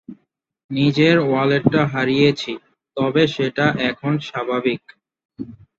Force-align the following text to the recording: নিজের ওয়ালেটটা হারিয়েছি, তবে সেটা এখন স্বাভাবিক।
নিজের 0.71 1.15
ওয়ালেটটা 1.21 1.81
হারিয়েছি, 1.93 2.51
তবে 2.97 3.23
সেটা 3.35 3.65
এখন 3.89 4.13
স্বাভাবিক। 4.27 4.81